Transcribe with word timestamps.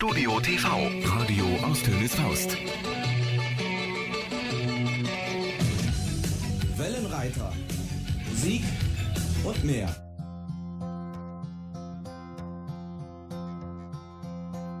Studio 0.00 0.38
TV. 0.38 0.68
Radio 1.06 1.44
aus 1.66 1.82
Tönes 1.82 2.14
Faust. 2.14 2.56
Wellenreiter. 6.76 7.52
Musik 8.30 8.62
und 9.42 9.64
mehr. 9.64 9.88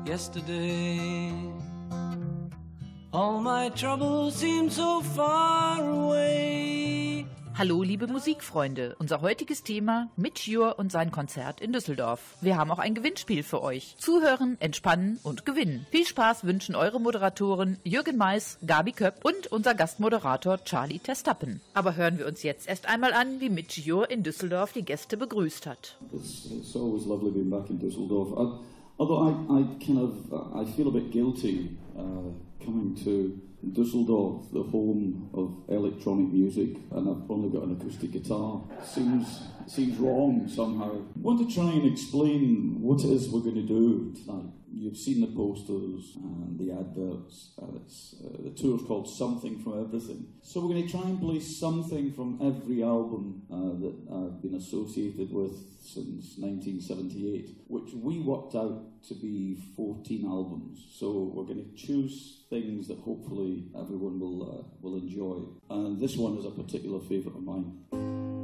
Yesterday, 0.06 1.32
all 3.10 3.40
my 3.40 3.70
troubles 3.70 4.36
seemed 4.36 4.72
so 4.72 5.00
far 5.00 5.80
away. 5.80 7.07
Hallo 7.58 7.82
liebe 7.82 8.06
Musikfreunde, 8.06 8.94
unser 9.00 9.20
heutiges 9.20 9.64
Thema 9.64 10.10
Mitch 10.16 10.48
Ure 10.48 10.74
und 10.74 10.92
sein 10.92 11.10
Konzert 11.10 11.60
in 11.60 11.72
Düsseldorf. 11.72 12.36
Wir 12.40 12.56
haben 12.56 12.70
auch 12.70 12.78
ein 12.78 12.94
Gewinnspiel 12.94 13.42
für 13.42 13.64
euch. 13.64 13.96
Zuhören, 13.98 14.56
entspannen 14.60 15.18
und 15.24 15.44
gewinnen. 15.44 15.84
Viel 15.90 16.06
Spaß 16.06 16.44
wünschen 16.44 16.76
eure 16.76 17.00
Moderatoren 17.00 17.78
Jürgen 17.82 18.16
Mais, 18.16 18.60
Gabi 18.64 18.92
Köpp 18.92 19.24
und 19.24 19.48
unser 19.50 19.74
Gastmoderator 19.74 20.62
Charlie 20.62 21.00
Testappen. 21.00 21.60
Aber 21.74 21.96
hören 21.96 22.18
wir 22.18 22.28
uns 22.28 22.44
jetzt 22.44 22.68
erst 22.68 22.88
einmal 22.88 23.12
an, 23.12 23.40
wie 23.40 23.50
Mitch 23.50 23.82
Ure 23.92 24.06
in 24.06 24.22
Düsseldorf 24.22 24.72
die 24.72 24.84
Gäste 24.84 25.16
begrüßt 25.16 25.66
hat. 25.66 25.98
It's, 26.12 26.46
it's 26.52 26.76
always 26.76 27.06
lovely 27.06 27.32
being 27.32 27.50
back 27.50 27.68
in 27.70 27.80
Düsseldorf. 27.80 28.28
I, 28.38 28.56
although 28.98 29.28
I, 29.28 29.62
I 29.62 29.84
kind 29.84 29.98
of 29.98 30.12
I 30.54 30.64
feel 30.76 30.86
a 30.86 30.92
bit 30.92 31.10
guilty 31.10 31.76
uh, 31.96 32.30
coming 32.64 32.94
to 33.02 33.47
Düsseldorf, 33.66 34.52
the 34.52 34.62
home 34.62 35.30
of 35.34 35.64
electronic 35.68 36.32
music, 36.32 36.76
and 36.92 37.08
I've 37.08 37.30
only 37.30 37.50
got 37.50 37.64
an 37.64 37.72
acoustic 37.72 38.12
guitar. 38.12 38.62
Seems 38.84 39.42
seems 39.66 39.98
wrong 39.98 40.48
somehow. 40.48 40.92
I 40.92 41.20
want 41.20 41.46
to 41.46 41.54
try 41.54 41.70
and 41.70 41.90
explain 41.90 42.80
what 42.80 43.04
it 43.04 43.10
is 43.10 43.28
we're 43.28 43.40
going 43.40 43.56
to 43.56 43.62
do 43.62 44.14
tonight. 44.14 44.52
You've 44.70 44.96
seen 44.96 45.20
the 45.20 45.26
posters 45.26 46.16
and 46.16 46.58
the 46.58 46.72
adverts. 46.72 47.52
And 47.60 47.80
it's, 47.82 48.14
uh, 48.24 48.42
the 48.44 48.50
tour's 48.50 48.82
called 48.86 49.08
Something 49.08 49.58
from 49.62 49.84
Everything. 49.84 50.26
So 50.42 50.60
we're 50.60 50.74
going 50.74 50.86
to 50.86 50.90
try 50.90 51.02
and 51.02 51.20
play 51.20 51.40
something 51.40 52.12
from 52.12 52.38
every 52.42 52.82
album 52.82 53.42
uh, 53.50 53.80
that 53.80 53.96
I've 54.10 54.42
been 54.42 54.54
associated 54.54 55.32
with 55.32 55.52
since 55.80 56.36
1978, 56.38 57.50
which 57.66 57.92
we 57.94 58.20
worked 58.20 58.54
out 58.54 58.84
to 59.08 59.14
be 59.14 59.56
14 59.76 60.26
albums. 60.26 60.86
So 60.98 61.32
we're 61.34 61.44
going 61.44 61.64
to 61.64 61.76
choose 61.76 62.44
things 62.50 62.88
that 62.88 62.98
hopefully 62.98 63.64
everyone 63.78 64.18
will 64.18 64.42
uh, 64.42 64.62
will 64.80 64.96
enjoy. 64.96 65.42
And 65.70 66.00
this 66.00 66.16
one 66.16 66.36
is 66.38 66.44
a 66.44 66.50
particular 66.50 67.00
favourite 67.00 67.36
of 67.36 67.42
mine. 67.42 68.37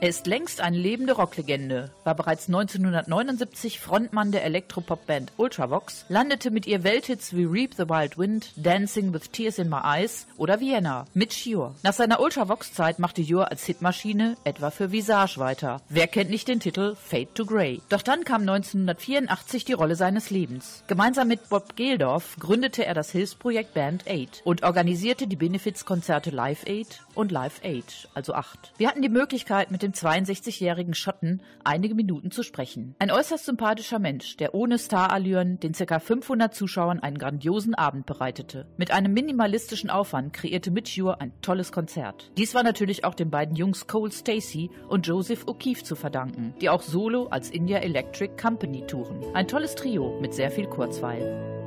Er 0.00 0.10
ist 0.10 0.28
längst 0.28 0.60
eine 0.60 0.76
lebende 0.76 1.14
Rocklegende, 1.14 1.90
war 2.04 2.14
bereits 2.14 2.46
1979 2.46 3.80
Frontmann 3.80 4.30
der 4.30 4.44
Elektropop-Band 4.44 5.32
Ultravox, 5.36 6.04
landete 6.08 6.52
mit 6.52 6.68
ihr 6.68 6.84
Welthits 6.84 7.34
wie 7.34 7.42
Reap 7.42 7.74
the 7.74 7.88
Wild 7.88 8.16
Wind, 8.16 8.52
Dancing 8.54 9.12
with 9.12 9.32
Tears 9.32 9.58
in 9.58 9.68
My 9.68 9.80
Eyes 9.82 10.28
oder 10.36 10.60
Vienna. 10.60 11.04
Mitch 11.14 11.48
Ure. 11.48 11.74
Nach 11.82 11.92
seiner 11.92 12.20
Ultravox-Zeit 12.20 13.00
machte 13.00 13.22
Ure 13.22 13.50
als 13.50 13.64
Hitmaschine 13.64 14.36
etwa 14.44 14.70
für 14.70 14.92
Visage 14.92 15.38
weiter. 15.38 15.80
Wer 15.88 16.06
kennt 16.06 16.30
nicht 16.30 16.46
den 16.46 16.60
Titel 16.60 16.94
Fade 16.94 17.34
to 17.34 17.44
Grey? 17.44 17.80
Doch 17.88 18.02
dann 18.02 18.22
kam 18.22 18.42
1984 18.42 19.64
die 19.64 19.72
Rolle 19.72 19.96
seines 19.96 20.30
Lebens. 20.30 20.84
Gemeinsam 20.86 21.26
mit 21.26 21.48
Bob 21.48 21.74
Geldorf 21.74 22.36
gründete 22.38 22.86
er 22.86 22.94
das 22.94 23.10
Hilfsprojekt 23.10 23.74
Band 23.74 24.04
8 24.08 24.42
und 24.44 24.62
organisierte 24.62 25.26
die 25.26 25.34
Benefizkonzerte 25.34 26.30
Live 26.30 26.64
Aid 26.68 27.00
und 27.16 27.32
Live 27.32 27.64
Aid, 27.64 28.08
also 28.14 28.34
8. 28.34 28.74
Wir 28.78 28.86
hatten 28.86 29.02
die 29.02 29.08
Möglichkeit, 29.08 29.72
mit 29.72 29.87
dem 29.88 29.92
62-jährigen 29.92 30.94
Schotten 30.94 31.42
einige 31.64 31.94
Minuten 31.94 32.30
zu 32.30 32.42
sprechen. 32.42 32.94
Ein 32.98 33.10
äußerst 33.10 33.44
sympathischer 33.44 33.98
Mensch, 33.98 34.36
der 34.36 34.54
ohne 34.54 34.78
Starallüren 34.78 35.58
den 35.60 35.72
ca. 35.72 35.98
500 35.98 36.54
Zuschauern 36.54 37.00
einen 37.00 37.18
grandiosen 37.18 37.74
Abend 37.74 38.06
bereitete. 38.06 38.66
Mit 38.76 38.90
einem 38.90 39.12
minimalistischen 39.12 39.90
Aufwand 39.90 40.32
kreierte 40.32 40.70
Mitch 40.70 41.00
Ure 41.00 41.20
ein 41.20 41.32
tolles 41.40 41.72
Konzert. 41.72 42.30
Dies 42.36 42.54
war 42.54 42.62
natürlich 42.62 43.04
auch 43.04 43.14
den 43.14 43.30
beiden 43.30 43.56
Jungs 43.56 43.86
Cole 43.86 44.12
Stacy 44.12 44.70
und 44.88 45.06
Joseph 45.06 45.44
O'Keefe 45.44 45.84
zu 45.84 45.96
verdanken, 45.96 46.54
die 46.60 46.68
auch 46.68 46.82
solo 46.82 47.28
als 47.28 47.50
India 47.50 47.78
Electric 47.78 48.36
Company 48.40 48.86
touren. 48.86 49.24
Ein 49.34 49.48
tolles 49.48 49.74
Trio 49.74 50.18
mit 50.20 50.34
sehr 50.34 50.50
viel 50.50 50.66
Kurzweil. 50.66 51.57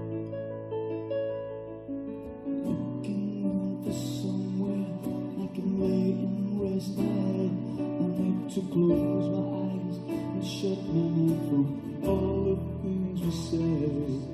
Close 8.72 9.28
my 9.28 9.44
eyes 9.68 9.98
and 10.08 10.46
shut 10.46 10.82
my 10.88 11.04
mouth 11.10 11.50
from 11.50 12.04
all 12.08 12.56
the 12.56 12.56
things 12.82 13.22
we 13.22 13.32
say. 13.32 14.31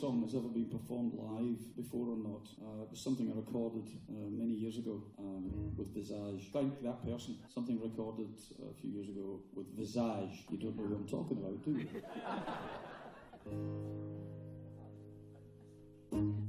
Song 0.00 0.22
has 0.22 0.34
ever 0.34 0.48
been 0.48 0.64
performed 0.64 1.12
live 1.12 1.76
before 1.76 2.08
or 2.08 2.16
not. 2.16 2.48
Uh, 2.58 2.84
it 2.84 2.90
was 2.90 3.00
something 3.00 3.30
I 3.30 3.36
recorded 3.36 3.86
uh, 4.08 4.30
many 4.30 4.54
years 4.54 4.78
ago 4.78 5.02
um, 5.18 5.76
with 5.76 5.92
Visage. 5.94 6.50
Thank 6.54 6.82
that 6.82 7.04
person. 7.04 7.36
Something 7.52 7.78
recorded 7.82 8.32
a 8.70 8.74
few 8.80 8.90
years 8.90 9.08
ago 9.10 9.40
with 9.52 9.66
Visage. 9.76 10.46
You 10.50 10.56
don't 10.56 10.76
know 10.76 10.84
what 10.84 10.96
I'm 10.96 11.06
talking 11.06 11.36
about, 11.36 11.62
do 11.62 11.72
you? 16.12 16.36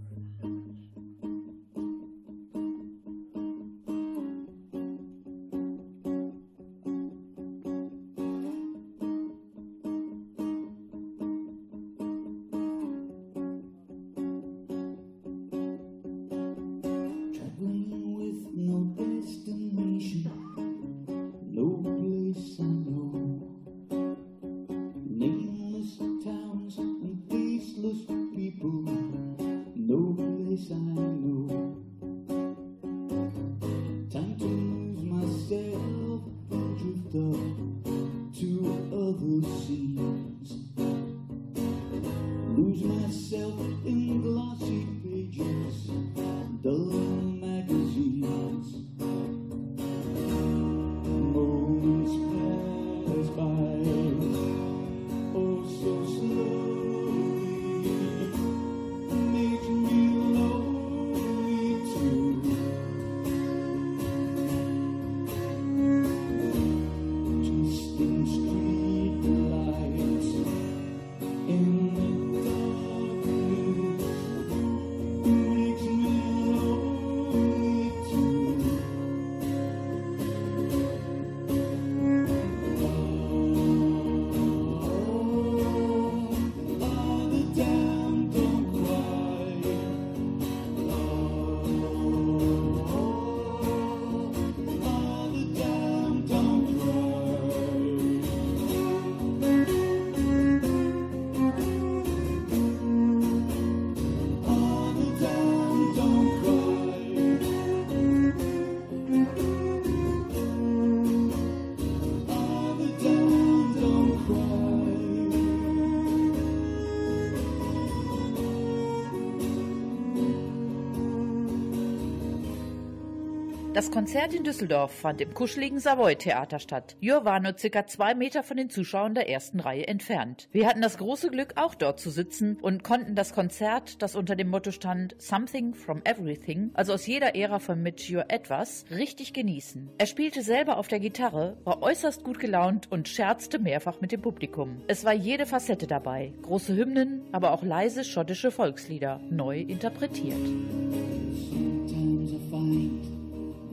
Das 123.74 123.90
Konzert 123.90 124.34
in 124.34 124.44
Düsseldorf 124.44 124.92
fand 124.92 125.22
im 125.22 125.34
kuscheligen 125.34 125.80
Savoy-Theater 125.80 126.60
statt. 126.60 126.98
Jör 127.00 127.24
war 127.24 127.40
nur 127.40 127.58
circa 127.58 127.86
zwei 127.86 128.14
Meter 128.14 128.44
von 128.44 128.58
den 128.58 128.70
Zuschauern 128.70 129.16
der 129.16 129.30
ersten 129.30 129.62
Reihe 129.62 129.88
entfernt. 129.88 130.50
Wir 130.52 130.68
hatten 130.68 130.82
das 130.82 130.98
große 130.98 131.30
Glück, 131.30 131.54
auch 131.56 131.74
dort 131.74 131.98
zu 131.98 132.10
sitzen 132.10 132.58
und 132.62 132.84
konnten 132.84 133.16
das 133.16 133.34
Konzert, 133.34 134.02
das 134.02 134.18
unter 134.18 134.36
dem 134.36 134.50
Motto 134.50 134.72
stand 134.72 135.16
Something 135.20 135.74
from 135.74 136.02
Everything, 136.04 136.72
also 136.74 136.92
aus 136.92 137.08
jeder 137.08 137.34
Ära 137.34 137.60
von 137.60 137.82
Mitch 137.82 138.12
Jör 138.12 138.26
etwas, 138.28 138.84
richtig 138.92 139.32
genießen. 139.32 139.90
Er 139.98 140.06
spielte 140.06 140.42
selber 140.42 140.76
auf 140.76 140.90
der 140.90 141.00
Gitarre, 141.00 141.56
war 141.64 141.82
äußerst 141.82 142.26
gut 142.26 142.40
gelaunt 142.40 142.92
und 142.92 143.08
scherzte 143.08 143.58
mehrfach 143.58 144.02
mit 144.02 144.12
dem 144.12 144.22
Publikum. 144.22 144.82
Es 144.88 145.06
war 145.06 145.14
jede 145.14 145.46
Facette 145.46 145.88
dabei. 145.88 146.34
Große 146.42 146.76
Hymnen, 146.76 147.22
aber 147.32 147.54
auch 147.54 147.64
leise 147.64 148.04
schottische 148.04 148.52
Volkslieder, 148.52 149.22
neu 149.30 149.62
interpretiert. 149.62 150.36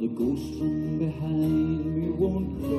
The 0.01 0.07
ghost 0.07 0.55
from 0.57 0.99
behind 1.01 1.85
me 1.85 2.11
won't 2.11 2.63
go. 2.63 2.79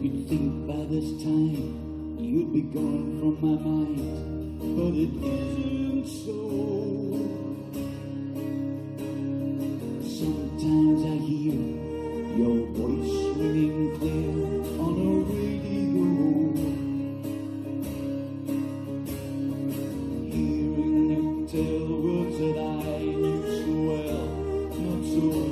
You'd 0.00 0.28
think 0.28 0.68
by 0.68 0.84
this 0.86 1.20
time 1.20 2.16
you'd 2.16 2.52
be 2.52 2.62
gone 2.62 3.18
from 3.18 3.34
my 3.42 3.56
mind, 3.58 4.60
but 4.76 4.94
it 4.94 5.10
isn't 5.18 6.06
so. 6.06 6.38
Sometimes 10.06 11.00
I 11.10 11.16
hear 11.26 11.58
your 12.38 12.58
voice 12.70 13.18
ringing 13.36 13.98
clear 13.98 14.59
not 25.22 25.49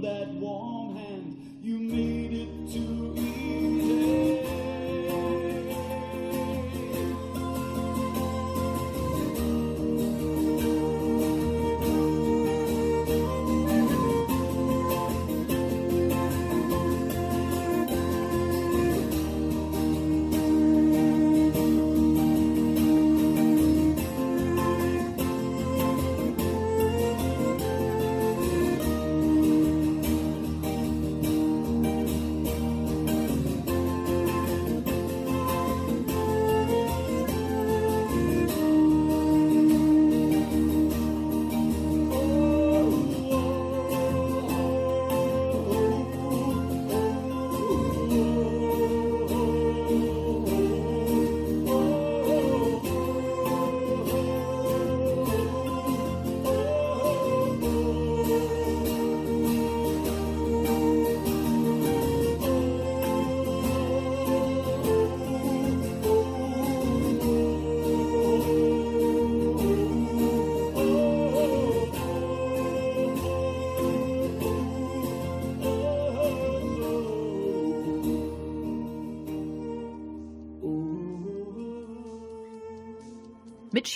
that 0.00 0.28
warm 0.40 0.93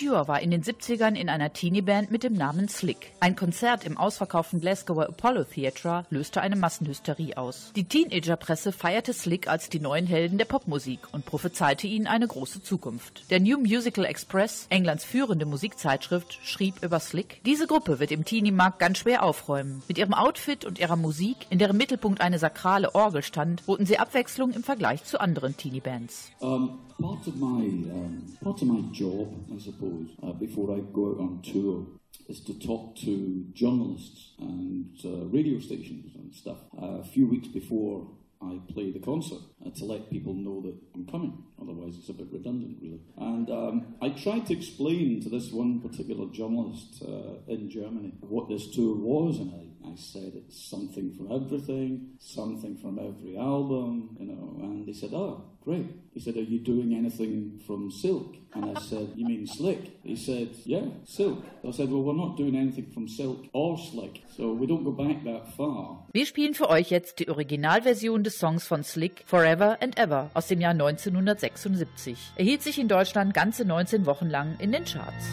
Ure 0.09 0.27
war 0.27 0.41
in 0.41 0.49
den 0.49 0.63
70ern 0.63 1.15
in 1.15 1.29
einer 1.29 1.53
Teenie-Band 1.53 2.09
mit 2.09 2.23
dem 2.23 2.33
Namen 2.33 2.67
Slick. 2.67 3.11
Ein 3.19 3.35
Konzert 3.35 3.85
im 3.85 3.97
ausverkauften 3.97 4.59
Glasgower 4.59 5.07
Apollo 5.07 5.43
Theatre 5.43 6.05
löste 6.09 6.41
eine 6.41 6.55
Massenhysterie 6.55 7.37
aus. 7.37 7.71
Die 7.75 7.83
Teenagerpresse 7.83 8.71
feierte 8.71 9.13
Slick 9.13 9.47
als 9.47 9.69
die 9.69 9.79
neuen 9.79 10.07
Helden 10.07 10.37
der 10.37 10.45
Popmusik 10.45 10.99
und 11.11 11.25
prophezeite 11.25 11.85
ihnen 11.85 12.07
eine 12.07 12.27
große 12.27 12.63
Zukunft. 12.63 13.29
Der 13.29 13.39
New 13.39 13.59
Musical 13.59 14.05
Express, 14.05 14.65
Englands 14.69 15.05
führende 15.05 15.45
Musikzeitschrift, 15.45 16.39
schrieb 16.43 16.83
über 16.83 16.99
Slick, 16.99 17.41
diese 17.45 17.67
Gruppe 17.67 17.99
wird 17.99 18.11
im 18.11 18.25
Teenie-Markt 18.25 18.79
ganz 18.79 18.99
schwer 18.99 19.23
aufräumen. 19.23 19.83
Mit 19.87 19.97
ihrem 19.97 20.13
Outfit 20.13 20.65
und 20.65 20.79
ihrer 20.79 20.95
Musik, 20.95 21.37
in 21.49 21.59
deren 21.59 21.77
Mittelpunkt 21.77 22.21
eine 22.21 22.39
sakrale 22.39 22.95
Orgel 22.95 23.21
stand, 23.21 23.65
boten 23.65 23.85
sie 23.85 23.99
Abwechslung 23.99 24.51
im 24.51 24.63
Vergleich 24.63 25.03
zu 25.03 25.19
anderen 25.19 25.55
Teenie-Bands. 25.55 26.31
Um, 26.39 26.79
part 26.99 27.27
of 27.27 27.35
my 27.35 27.65
um, 27.91 28.23
part 28.41 28.61
of 28.61 28.67
my 28.67 28.83
job, 28.91 29.27
I 29.55 29.59
suppose, 29.59 29.98
uh, 30.23 30.33
before 30.33 30.75
I 30.75 30.79
go 30.79 31.11
out 31.11 31.19
on 31.19 31.41
tour, 31.41 31.87
is 32.27 32.41
to 32.41 32.53
talk 32.59 32.95
to 32.97 33.45
journalists 33.53 34.33
and 34.39 34.95
uh, 35.03 35.25
radio 35.27 35.59
stations 35.59 36.15
and 36.15 36.33
stuff 36.33 36.57
uh, 36.81 36.99
a 36.99 37.03
few 37.03 37.27
weeks 37.27 37.47
before 37.47 38.07
I 38.41 38.57
play 38.71 38.91
the 38.91 38.99
concert 38.99 39.41
uh, 39.65 39.69
to 39.71 39.85
let 39.85 40.09
people 40.09 40.33
know 40.33 40.61
that 40.61 40.75
I'm 40.95 41.05
coming. 41.07 41.43
Otherwise, 41.61 41.97
it's 41.97 42.09
a 42.09 42.13
bit 42.13 42.27
redundant, 42.31 42.77
really. 42.81 43.01
And 43.17 43.49
um, 43.49 43.95
I 44.01 44.09
tried 44.09 44.47
to 44.47 44.53
explain 44.53 45.21
to 45.23 45.29
this 45.29 45.51
one 45.51 45.81
particular 45.81 46.25
journalist 46.31 47.03
uh, 47.05 47.51
in 47.51 47.69
Germany 47.69 48.13
what 48.21 48.47
this 48.47 48.71
tour 48.73 48.95
was, 48.95 49.39
and 49.39 49.53
I, 49.53 49.89
I 49.91 49.95
said 49.97 50.33
it's 50.35 50.69
something 50.69 51.13
from 51.15 51.31
everything, 51.31 52.11
something 52.19 52.77
from 52.77 52.97
every 52.97 53.37
album, 53.37 54.15
you 54.17 54.27
know. 54.27 54.55
And 54.61 54.87
they 54.87 54.93
said, 54.93 55.13
"Oh, 55.13 55.43
great." 55.69 55.87
He 56.13 56.19
said, 56.19 56.35
"Are 56.35 56.49
you 56.53 56.59
doing 56.59 56.89
anything 57.01 57.59
from 57.65 57.91
Silk?" 57.91 58.35
And 58.53 58.65
I 58.65 58.81
said, 58.81 59.07
"You 59.15 59.25
mean 59.27 59.45
Slick?" 59.45 59.79
He 60.03 60.15
said, 60.15 60.49
"Yeah, 60.65 60.87
Silk." 61.05 61.43
I 61.63 61.71
said, 61.71 61.91
"Well, 61.91 62.03
we're 62.03 62.17
not 62.17 62.37
doing 62.37 62.55
anything 62.55 62.87
from 62.91 63.07
Silk 63.07 63.37
or 63.53 63.77
Slick, 63.77 64.21
so 64.35 64.51
we 64.59 64.65
don't 64.65 64.83
go 64.83 64.91
back 64.91 65.23
that 65.23 65.53
far." 65.55 66.07
Wir 66.13 66.25
spielen 66.25 66.55
für 66.55 66.69
euch 66.69 66.89
jetzt 66.89 67.19
die 67.19 67.29
Originalversion 67.29 68.23
des 68.23 68.39
Songs 68.39 68.65
von 68.65 68.83
Slick 68.83 69.23
Forever 69.25 69.77
and 69.81 69.97
Ever 69.97 70.31
aus 70.33 70.47
dem 70.47 70.61
Jahr 70.61 70.73
1976. 70.73 72.17
Er 72.35 72.45
hielt 72.45 72.63
sich 72.63 72.79
in 72.79 72.87
Deutschland 72.87 73.33
ganze 73.33 73.63
19 73.65 74.05
Wochen 74.07 74.29
lang 74.29 74.55
in 74.59 74.71
den 74.71 74.85
Charts. 74.85 75.25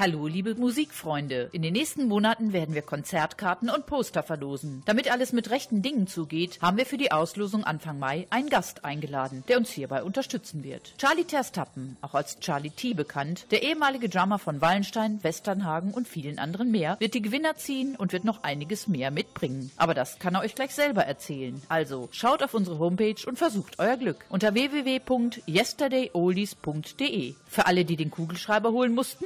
Hallo, 0.00 0.26
liebe 0.28 0.54
Musikfreunde. 1.00 1.48
In 1.52 1.62
den 1.62 1.72
nächsten 1.72 2.06
Monaten 2.06 2.52
werden 2.52 2.74
wir 2.74 2.82
Konzertkarten 2.82 3.70
und 3.70 3.86
Poster 3.86 4.22
verlosen. 4.22 4.82
Damit 4.84 5.10
alles 5.10 5.32
mit 5.32 5.48
rechten 5.50 5.80
Dingen 5.82 6.06
zugeht, 6.06 6.60
haben 6.60 6.76
wir 6.76 6.86
für 6.86 6.98
die 6.98 7.10
Auslosung 7.12 7.64
Anfang 7.64 7.98
Mai 7.98 8.26
einen 8.30 8.50
Gast 8.50 8.84
eingeladen, 8.84 9.42
der 9.48 9.56
uns 9.56 9.70
hierbei 9.70 10.02
unterstützen 10.02 10.62
wird. 10.62 10.92
Charlie 10.98 11.24
Terstappen, 11.24 11.96
auch 12.02 12.14
als 12.14 12.38
Charlie 12.40 12.70
T 12.70 12.92
bekannt, 12.94 13.46
der 13.50 13.62
ehemalige 13.62 14.08
Drummer 14.08 14.38
von 14.38 14.60
Wallenstein, 14.60 15.18
Westernhagen 15.22 15.94
und 15.94 16.06
vielen 16.06 16.38
anderen 16.38 16.70
mehr, 16.70 17.00
wird 17.00 17.14
die 17.14 17.22
Gewinner 17.22 17.56
ziehen 17.56 17.96
und 17.96 18.12
wird 18.12 18.24
noch 18.24 18.42
einiges 18.42 18.86
mehr 18.86 19.10
mitbringen. 19.10 19.70
Aber 19.76 19.94
das 19.94 20.18
kann 20.18 20.34
er 20.34 20.42
euch 20.42 20.54
gleich 20.54 20.74
selber 20.74 21.04
erzählen. 21.04 21.62
Also 21.68 22.10
schaut 22.12 22.42
auf 22.42 22.52
unsere 22.54 22.78
Homepage 22.78 23.14
und 23.26 23.38
versucht 23.38 23.78
euer 23.78 23.96
Glück 23.96 24.26
unter 24.28 24.52
www.yesterdayoldies.de. 24.54 27.34
Für 27.46 27.66
alle, 27.66 27.84
die 27.84 27.96
den 27.96 28.10
Kugelschreiber 28.10 28.72
holen 28.72 28.94
mussten, 28.94 29.24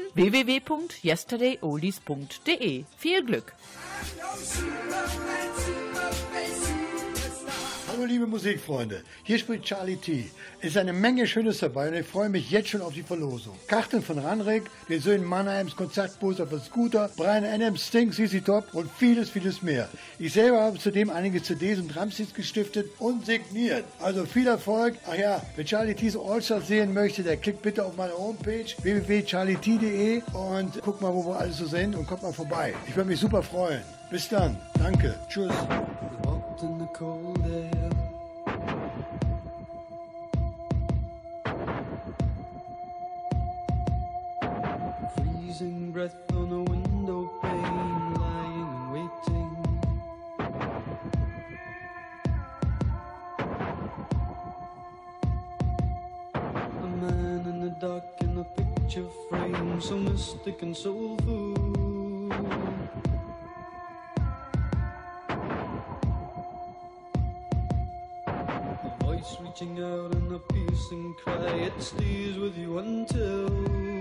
www.yesterdayoldies.de. 1.65 2.85
Viel 2.97 3.25
Glück! 3.25 3.53
Hallo 7.95 8.07
liebe 8.07 8.27
Musikfreunde, 8.27 9.03
hier 9.23 9.39
spricht 9.39 9.67
Charlie 9.67 9.97
T. 9.97 10.29
Es 10.61 10.71
ist 10.71 10.79
eine 10.79 10.93
Menge 10.93 11.29
Schönes 11.29 11.59
dabei 11.59 11.89
und 11.89 11.95
ich 11.95 12.05
freue 12.05 12.29
mich 12.29 12.51
jetzt 12.51 12.71
schon 12.71 12.81
auf 12.83 12.93
die 12.93 13.05
Verlosung. 13.05 13.55
Karten 13.69 14.03
von 14.03 14.19
Ranrik, 14.19 14.65
den 14.89 15.01
Söhnen 15.01 15.25
Mannheims, 15.25 15.77
Konzertposter 15.77 16.45
von 16.49 16.61
Scooter, 16.61 17.09
Brian 17.17 17.45
Adams, 17.45 17.87
Sting, 17.87 18.11
CC 18.11 18.41
Top 18.41 18.75
und 18.75 18.91
vieles, 18.99 19.31
vieles 19.31 19.63
mehr. 19.63 19.89
Ich 20.19 20.33
selber 20.33 20.63
habe 20.63 20.79
zudem 20.79 21.09
einige 21.09 21.41
CDs 21.41 21.79
und 21.79 21.95
Drumsticks 21.95 22.35
gestiftet 22.35 22.91
und 22.99 23.27
signiert. 23.27 23.85
Also 24.01 24.25
viel 24.25 24.49
Erfolg. 24.49 24.97
Ach 25.09 25.15
ja, 25.15 25.41
wer 25.55 25.65
Charlie 25.65 25.95
T's 25.95 26.17
Allstars 26.17 26.67
sehen 26.67 26.93
möchte, 26.93 27.23
der 27.23 27.37
klickt 27.37 27.63
bitte 27.63 27.85
auf 27.85 27.97
meine 27.97 28.19
Homepage 28.19 28.67
www.charliet.de 28.83 30.23
und 30.33 30.83
guckt 30.83 31.01
mal, 31.01 31.15
wo 31.15 31.25
wir 31.27 31.39
alles 31.39 31.59
so 31.59 31.67
sind 31.67 31.95
und 31.95 32.09
kommt 32.09 32.25
mal 32.25 32.33
vorbei. 32.33 32.75
Ich 32.89 32.97
würde 32.97 33.11
mich 33.11 33.21
super 33.21 33.43
freuen. 33.45 33.83
Bis 34.11 34.29
dann. 34.29 34.57
Danke. 34.79 35.15
Tschüss. 35.29 35.53
Breath 45.95 46.17
on 46.33 46.51
the 46.51 46.61
window 46.73 47.31
pane, 47.41 48.15
lying 48.15 48.69
and 48.75 48.93
waiting. 48.95 49.51
A 56.83 56.89
man 57.01 57.43
in 57.47 57.61
the 57.61 57.71
dark 57.81 58.03
in 58.23 58.39
a 58.39 58.45
picture 58.59 59.09
frame, 59.31 59.81
so 59.81 59.97
mystic 59.97 60.63
and 60.63 60.77
soulful. 60.77 61.55
A 68.27 68.97
voice 68.99 69.37
reaching 69.41 69.79
out 69.81 70.13
in 70.13 70.35
a 70.35 70.41
piercing 70.41 71.15
cry, 71.23 71.55
it 71.69 71.81
stays 71.81 72.37
with 72.37 72.59
you 72.59 72.79
until. 72.79 73.95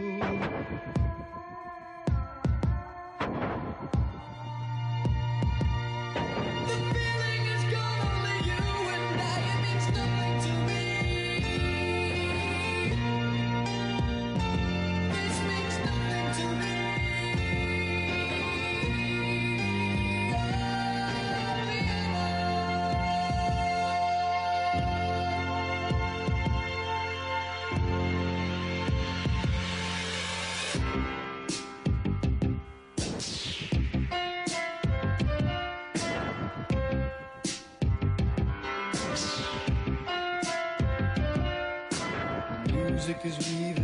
Music 43.05 43.25
is 43.25 43.37
weaving. 43.59 43.82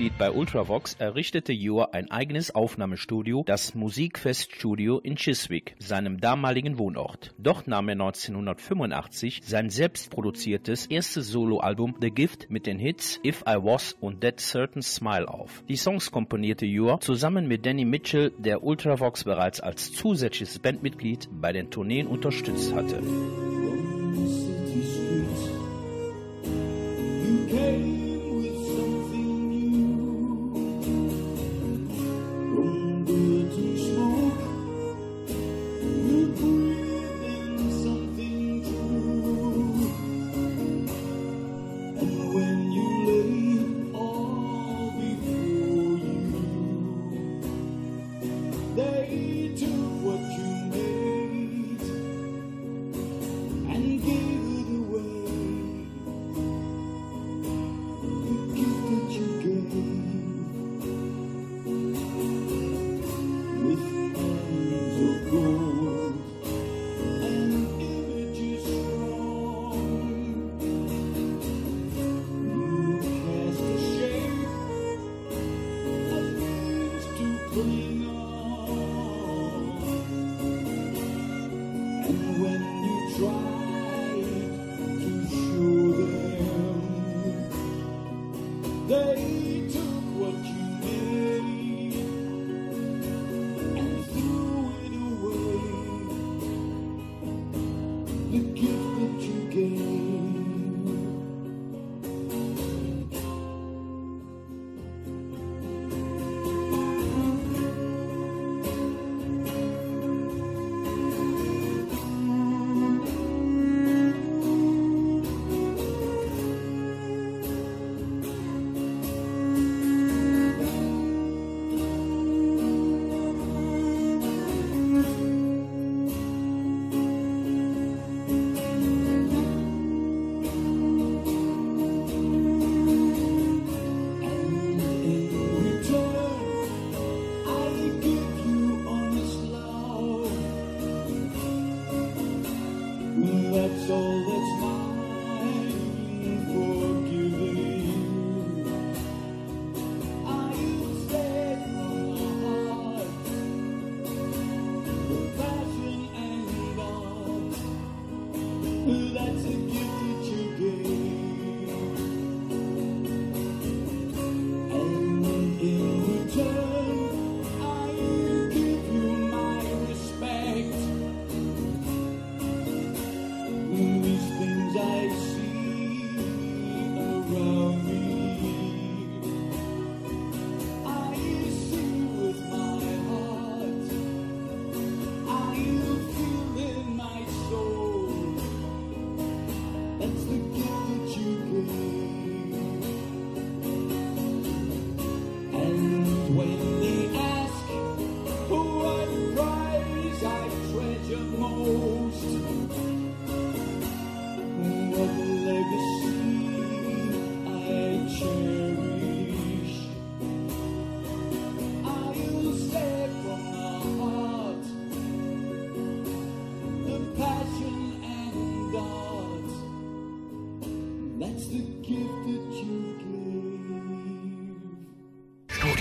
Mitglied 0.00 0.16
bei 0.16 0.30
Ultravox 0.30 0.94
errichtete 0.94 1.52
Jor 1.52 1.92
ein 1.92 2.10
eigenes 2.10 2.54
Aufnahmestudio, 2.54 3.42
das 3.44 3.74
Musikfeststudio 3.74 4.98
in 4.98 5.16
Chiswick, 5.16 5.74
seinem 5.78 6.18
damaligen 6.18 6.78
Wohnort. 6.78 7.34
Dort 7.36 7.68
nahm 7.68 7.90
er 7.90 7.96
1985 7.96 9.42
sein 9.44 9.68
selbstproduziertes 9.68 10.86
erstes 10.86 11.28
Soloalbum 11.28 11.96
The 12.00 12.10
Gift 12.10 12.48
mit 12.48 12.64
den 12.64 12.78
Hits 12.78 13.20
If 13.22 13.42
I 13.46 13.56
Was 13.56 13.94
und 14.00 14.22
That 14.22 14.40
Certain 14.40 14.80
Smile 14.80 15.28
auf. 15.28 15.62
Die 15.68 15.76
Songs 15.76 16.10
komponierte 16.10 16.64
Jor 16.64 17.00
zusammen 17.00 17.46
mit 17.46 17.66
Danny 17.66 17.84
Mitchell, 17.84 18.32
der 18.38 18.64
Ultravox 18.64 19.24
bereits 19.24 19.60
als 19.60 19.92
zusätzliches 19.92 20.60
Bandmitglied 20.60 21.28
bei 21.30 21.52
den 21.52 21.70
Tourneen 21.70 22.06
unterstützt 22.06 22.74
hatte. 22.74 23.02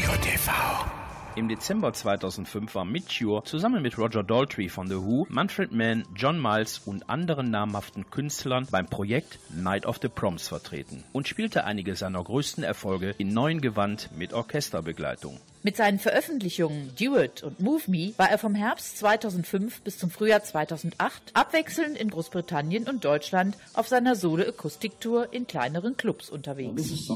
Michio 0.10 0.22
TV. 0.24 0.52
Im 1.36 1.48
Dezember 1.50 1.94
2005 1.94 2.74
war 2.74 2.84
Mitchio 2.84 3.42
zusammen 3.42 3.84
mit 3.84 3.98
Roger 4.00 4.24
Daltrey 4.24 4.68
von 4.68 4.88
The 4.88 4.96
Who, 4.96 5.28
Manfred 5.30 5.72
Mann, 5.72 6.04
John 6.16 6.42
Miles 6.42 6.80
und 6.86 7.10
anderen 7.10 7.52
namhaften 7.52 8.10
Künstlern 8.10 8.68
beim 8.72 8.88
Projekt 8.88 9.40
Night 9.52 9.86
of 9.86 10.00
the 10.02 10.08
Proms 10.08 10.48
vertreten 10.48 11.04
und 11.14 11.28
spielte 11.28 11.64
einige 11.64 11.96
seiner 11.96 12.24
größten 12.24 12.64
Erfolge 12.64 13.14
in 13.20 13.34
neuen 13.34 13.62
Gewand 13.62 14.10
mit 14.18 14.34
Orchesterbegleitung. 14.34 15.40
Mit 15.62 15.76
seinen 15.76 16.00
Veröffentlichungen 16.00 16.92
Do 16.98 17.18
It 17.18 17.44
und 17.44 17.60
Move 17.60 17.84
Me 17.88 18.14
war 18.16 18.30
er 18.30 18.38
vom 18.38 18.56
Herbst 18.56 18.98
2005 19.00 19.82
bis 19.82 19.98
zum 19.98 20.10
Frühjahr 20.10 20.42
2008 20.42 21.32
abwechselnd 21.34 21.98
in 21.98 22.10
Großbritannien 22.10 22.88
und 22.88 23.04
Deutschland 23.04 23.58
auf 23.74 23.90
seiner 23.90 24.16
Solo-Akustiktour 24.16 25.34
in 25.34 25.48
kleineren 25.48 25.98
Clubs 25.98 26.30
unterwegs. 26.30 27.08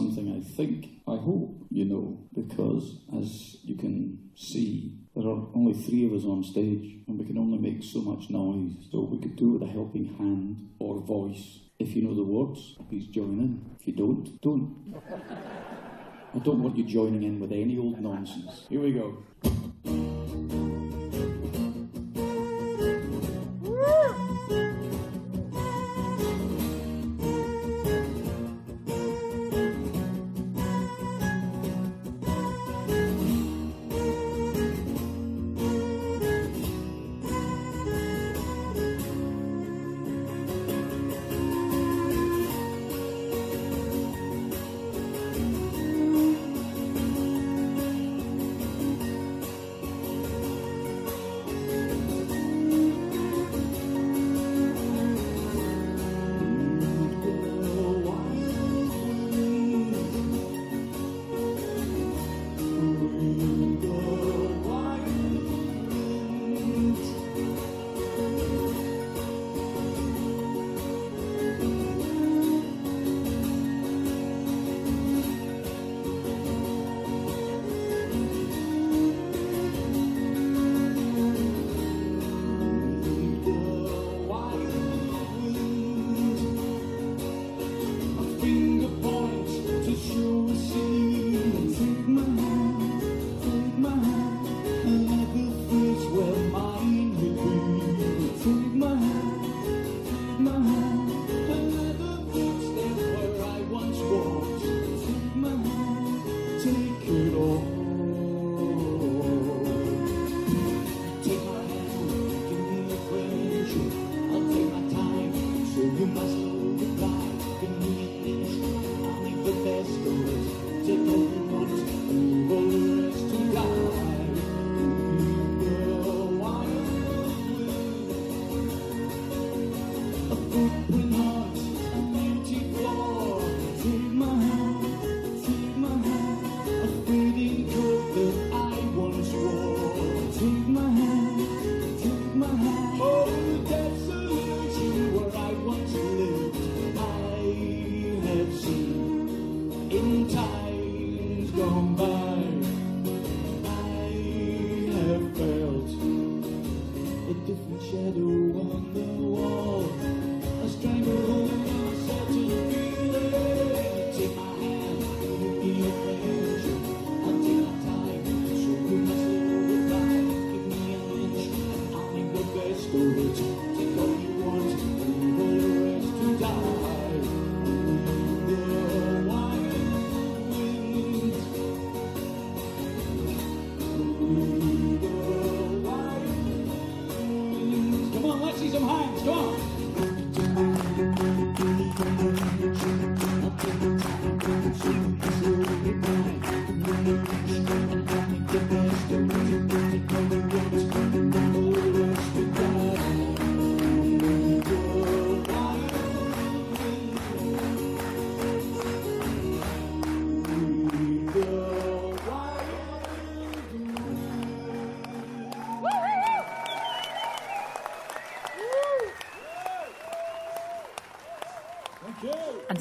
There 5.16 5.28
are 5.28 5.48
only 5.54 5.74
three 5.74 6.08
of 6.08 6.14
us 6.14 6.26
on 6.26 6.44
stage, 6.44 6.98
and 7.08 7.20
we 7.20 7.24
can 7.24 7.38
only 7.38 7.60
make 7.60 7.84
so 7.84 8.02
much 8.02 8.32
noise. 8.32 8.72
So 8.92 9.08
we 9.12 9.20
could 9.20 9.36
do 9.36 9.54
with 9.54 9.62
a 9.62 9.72
helping 9.72 10.18
hand 10.18 10.72
or 10.80 11.02
voice. 11.06 11.60
If 11.78 11.96
you 11.96 12.02
know 12.02 12.16
the 12.16 12.24
words, 12.24 12.76
please 12.90 13.06
join 13.12 13.40
in. 13.40 13.62
If 13.80 13.86
you 13.86 13.94
don't, 13.94 14.42
don't. 14.42 14.74
I 16.36 16.40
don't 16.40 16.64
want 16.64 16.76
you 16.76 16.84
joining 16.84 17.22
in 17.22 17.40
with 17.40 17.52
any 17.52 17.78
old 17.78 18.02
nonsense. 18.02 18.66
Here 18.68 18.82
we 18.82 18.92
go. 18.92 19.24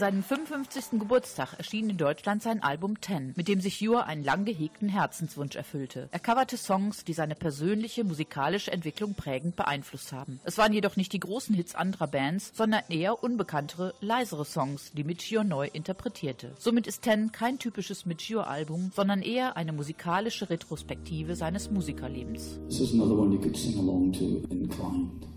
Seinem 0.02 0.24
55. 0.24 0.98
Geburtstag 0.98 1.54
erschien 1.58 1.88
in 1.88 1.96
Deutschland 1.96 2.42
sein 2.42 2.60
Album 2.60 3.00
Ten, 3.00 3.34
mit 3.36 3.46
dem 3.46 3.60
sich 3.60 3.80
Jur 3.80 4.04
einen 4.04 4.24
lang 4.24 4.44
gehegten 4.44 4.88
Herzenswunsch 4.88 5.54
erfüllte. 5.54 6.08
Er 6.10 6.18
coverte 6.18 6.56
Songs, 6.56 7.04
die 7.04 7.12
seine 7.12 7.36
persönliche 7.36 8.02
musikalische 8.02 8.72
Entwicklung 8.72 9.14
prägend 9.14 9.54
beeinflusst 9.54 10.10
haben. 10.12 10.40
Es 10.42 10.58
waren 10.58 10.72
jedoch 10.72 10.96
nicht 10.96 11.12
die 11.12 11.20
großen 11.20 11.54
Hits 11.54 11.76
anderer 11.76 12.08
Bands, 12.08 12.50
sondern 12.52 12.82
eher 12.88 13.22
unbekanntere, 13.22 13.94
leisere 14.00 14.44
Songs, 14.44 14.90
die 14.90 15.04
Mitch 15.04 15.32
Ure 15.36 15.44
neu 15.44 15.68
interpretierte. 15.72 16.50
Somit 16.58 16.88
ist 16.88 17.02
Ten 17.02 17.30
kein 17.30 17.60
typisches 17.60 18.04
Mitch 18.04 18.34
Ure-Album, 18.34 18.90
sondern 18.92 19.22
eher 19.22 19.56
eine 19.56 19.72
musikalische 19.72 20.50
Retrospektive 20.50 21.36
seines 21.36 21.70
Musikerlebens. 21.70 22.58
This 22.66 22.80
is 22.80 22.92
another 22.92 23.16
one 23.16 23.32
you 23.32 23.40
could 23.40 23.56
sing 23.56 23.78
along 23.78 24.12
to, 24.14 24.42
Inclined. 24.50 25.31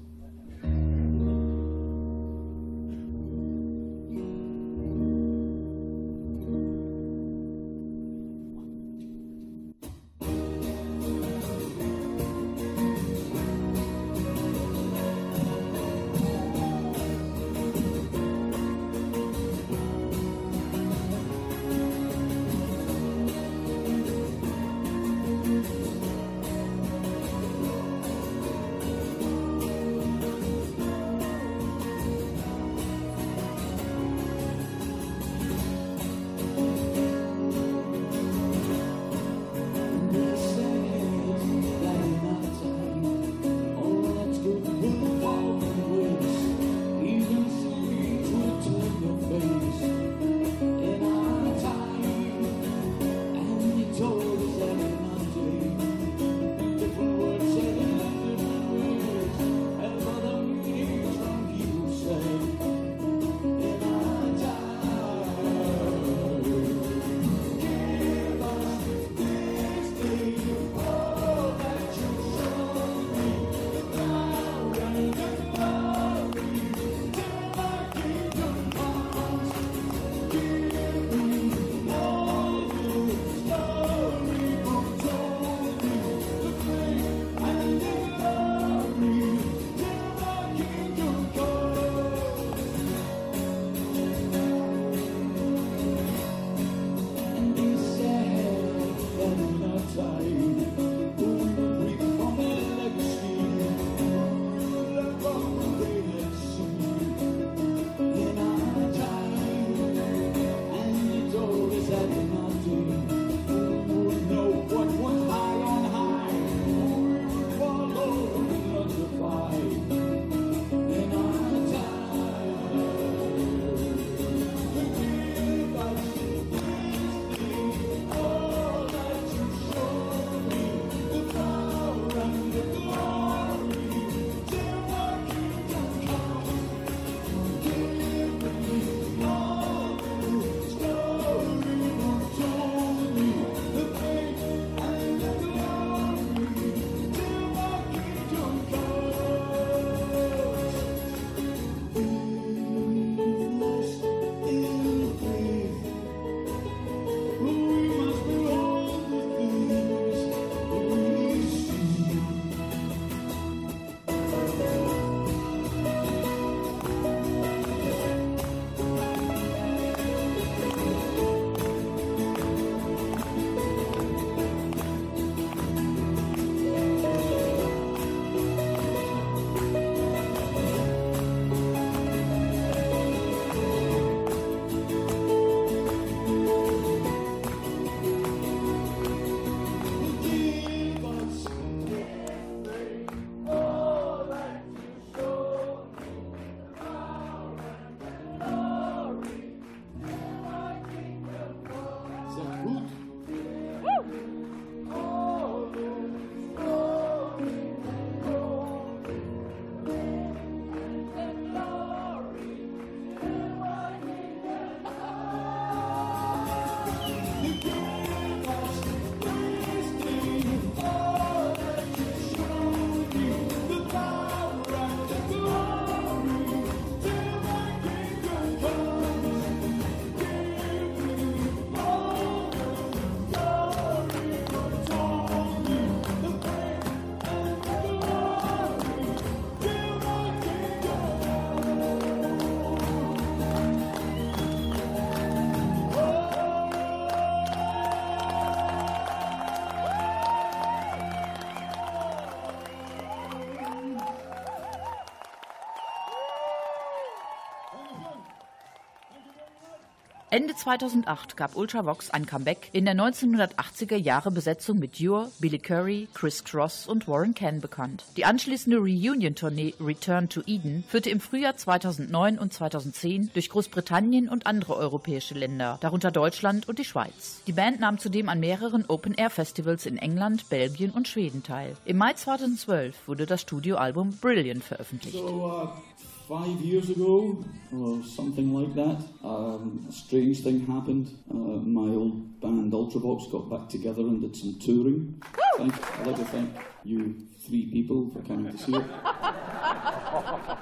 Ende 260.35 260.53
2008 260.53 261.37
gab 261.37 261.55
Ultravox 261.55 262.09
ein 262.09 262.25
Comeback 262.25 262.69
in 262.73 262.83
der 262.83 262.93
1980er 262.93 263.95
Jahre 263.95 264.31
Besetzung 264.31 264.79
mit 264.79 264.99
Ure, 264.99 265.31
Billy 265.39 265.59
Curry, 265.59 266.09
Chris 266.13 266.43
Cross 266.43 266.87
und 266.87 267.07
Warren 267.07 267.33
Ken 267.33 267.61
bekannt. 267.61 268.03
Die 268.17 268.25
anschließende 268.25 268.79
Reunion-Tournee 268.79 269.75
Return 269.79 270.27
to 270.27 270.41
Eden 270.45 270.83
führte 270.89 271.09
im 271.09 271.21
Frühjahr 271.21 271.55
2009 271.55 272.37
und 272.37 272.51
2010 272.51 273.31
durch 273.33 273.49
Großbritannien 273.49 274.27
und 274.27 274.45
andere 274.45 274.75
europäische 274.75 275.35
Länder, 275.35 275.77
darunter 275.79 276.11
Deutschland 276.11 276.67
und 276.67 276.79
die 276.79 276.83
Schweiz. 276.83 277.41
Die 277.47 277.53
Band 277.53 277.79
nahm 277.79 277.97
zudem 277.97 278.27
an 278.27 278.41
mehreren 278.41 278.83
Open-Air-Festivals 278.89 279.85
in 279.85 279.97
England, 279.97 280.49
Belgien 280.49 280.91
und 280.91 281.07
Schweden 281.07 281.43
teil. 281.43 281.77
Im 281.85 281.95
Mai 281.95 282.11
2012 282.11 283.07
wurde 283.07 283.25
das 283.25 283.39
Studioalbum 283.39 284.17
Brilliant 284.17 284.65
veröffentlicht. 284.65 285.17
So, 285.17 285.71
uh, 285.73 286.05
five 286.27 286.59
years 286.61 286.89
ago, 286.89 287.43
or 287.71 288.03
something 288.03 288.53
like 288.53 288.73
that, 288.73 289.03
um, 289.23 289.85
a 289.87 289.91
strange 289.91 290.41
thing 290.41 290.65
happened. 290.65 291.09
Uh, 291.29 291.61
my 291.61 291.93
old 291.93 292.41
band 292.41 292.73
Ultravox 292.73 293.31
got 293.31 293.49
back 293.49 293.69
together 293.69 294.01
and 294.01 294.21
did 294.21 294.35
some 294.35 294.57
touring. 294.59 295.21
Thank, 295.57 295.99
I'd 295.99 296.07
like 296.07 296.15
to 296.17 296.25
thank 296.25 296.55
you 296.83 297.27
three 297.45 297.69
people 297.71 298.09
for 298.11 298.21
coming 298.21 298.51
to 298.51 298.57
see 298.57 298.73
it. 298.75 298.85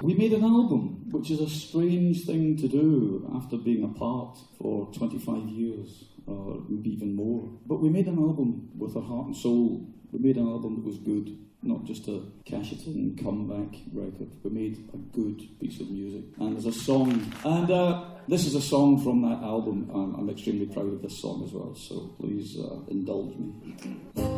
We 0.02 0.14
made 0.14 0.32
an 0.32 0.44
album, 0.44 1.10
which 1.10 1.30
is 1.30 1.40
a 1.40 1.48
strange 1.48 2.24
thing 2.26 2.56
to 2.58 2.68
do 2.68 3.30
after 3.34 3.56
being 3.56 3.84
apart 3.84 4.38
for 4.58 4.92
25 4.92 5.48
years, 5.48 6.04
or 6.26 6.62
maybe 6.68 6.90
even 6.90 7.14
more. 7.14 7.48
But 7.66 7.80
we 7.80 7.88
made 7.88 8.06
an 8.06 8.18
album 8.18 8.70
with 8.76 8.96
our 8.96 9.02
heart 9.02 9.26
and 9.26 9.36
soul. 9.36 9.88
We 10.12 10.18
made 10.18 10.36
an 10.36 10.46
album 10.46 10.76
that 10.76 10.84
was 10.84 10.98
good, 10.98 11.38
not 11.64 11.84
just 11.84 12.06
a 12.08 12.22
cash 12.44 12.72
it 12.72 12.86
in 12.86 13.16
comeback 13.16 13.80
record. 13.92 14.30
We 14.42 14.50
made 14.50 14.88
a 14.92 14.98
good 15.16 15.40
piece 15.58 15.80
of 15.80 15.90
music. 15.90 16.24
And 16.38 16.54
there's 16.54 16.66
a 16.66 16.78
song, 16.80 17.32
and 17.44 17.70
uh, 17.70 18.04
this 18.28 18.46
is 18.46 18.54
a 18.54 18.62
song 18.62 19.02
from 19.02 19.22
that 19.22 19.42
album. 19.42 19.90
I'm, 19.92 20.14
I'm 20.14 20.30
extremely 20.30 20.66
proud 20.66 20.92
of 20.92 21.02
this 21.02 21.20
song 21.20 21.44
as 21.44 21.52
well, 21.52 21.74
so 21.74 22.14
please 22.18 22.56
uh, 22.58 22.80
indulge 22.88 23.36
me. 23.36 24.33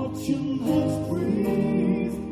Fortune 0.00 0.58
has 0.60 1.08
breathed 1.08 2.29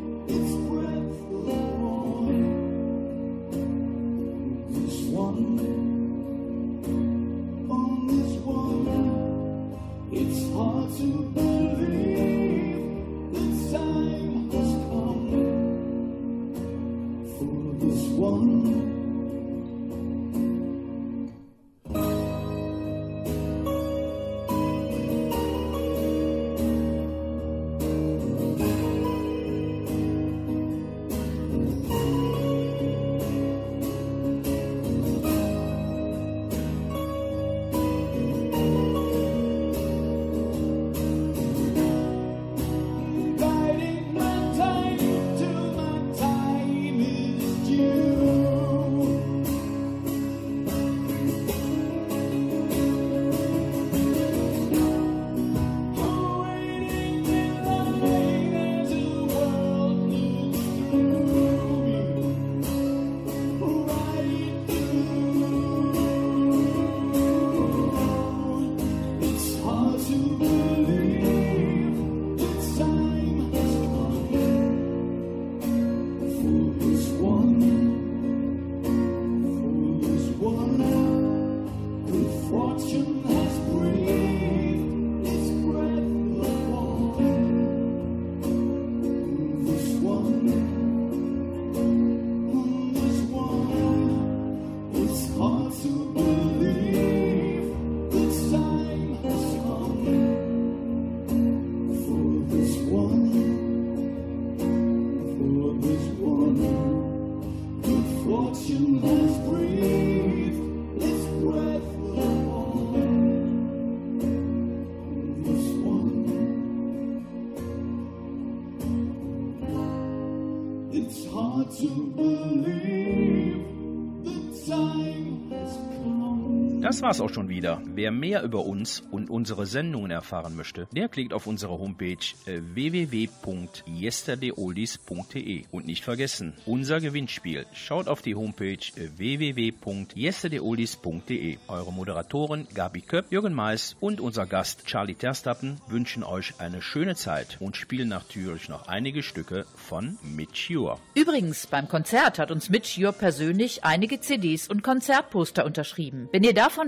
Das 126.99 127.05
war's 127.05 127.21
auch 127.21 127.33
schon 127.33 127.49
wieder. 127.49 127.81
Wer 127.95 128.11
mehr 128.11 128.43
über 128.43 128.65
uns 128.65 129.05
und 129.13 129.31
unsere 129.31 129.67
Sendungen 129.67 130.11
erfahren 130.11 130.57
möchte, 130.57 130.89
der 130.91 131.09
klickt 131.09 131.33
auf 131.33 131.47
unsere 131.47 131.79
Homepage 131.79 132.17
äh, 132.47 132.61
www.yesterdayoldies.de. 132.75 135.67
Und 135.71 135.87
nicht 135.87 136.03
vergessen, 136.03 136.55
unser 136.67 137.01
Gewinnspiel. 137.01 137.67
Schaut 137.73 138.09
auf 138.09 138.21
die 138.21 138.35
Homepage 138.35 138.81
äh, 138.97 139.11
www.yesterdayoldies.de. 139.17 141.59
Eure 141.69 141.93
Moderatoren 141.93 142.67
Gabi 142.75 143.03
Köpp, 143.03 143.31
Jürgen 143.31 143.55
Mais 143.55 143.95
und 144.01 144.21
unser 144.21 144.47
Gast 144.47 144.85
Charlie 144.87 145.15
Terstappen 145.15 145.81
wünschen 145.87 146.25
euch 146.25 146.55
eine 146.59 146.83
schöne 146.83 147.15
Zeit 147.15 147.59
und 147.61 147.77
spielen 147.77 148.09
natürlich 148.09 148.69
noch 148.69 148.89
einige 148.89 149.23
Stücke 149.23 149.67
von 149.77 150.19
Mitch 150.25 150.77
Ure. 150.77 150.99
Übrigens, 151.15 151.69
beim 151.69 151.87
Konzert 151.87 152.41
hat 152.41 152.51
uns 152.51 152.71
Mitch 152.71 153.01
Ure 153.01 153.13
persönlich 153.13 153.85
einige 153.85 154.21
CDs 154.21 154.67
und 154.67 154.83
Konzertposter 154.83 155.65
unterschrieben. 155.65 156.29
Wenn 156.33 156.43
ihr 156.43 156.55
davon 156.55 156.88